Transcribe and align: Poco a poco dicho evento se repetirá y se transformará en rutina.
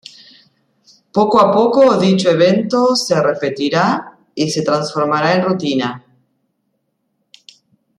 Poco 1.11 1.37
a 1.39 1.51
poco 1.51 1.95
dicho 1.99 2.27
evento 2.31 2.95
se 2.95 3.21
repetirá 3.21 4.17
y 4.33 4.49
se 4.49 4.63
transformará 4.63 5.35
en 5.35 5.43
rutina. 5.45 6.03